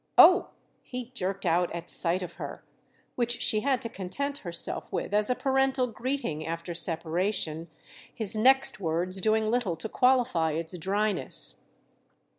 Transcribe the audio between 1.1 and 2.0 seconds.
jerked out at